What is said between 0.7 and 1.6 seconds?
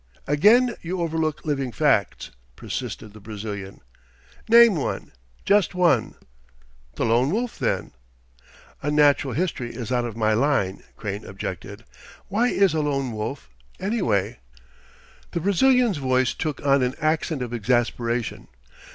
you overlook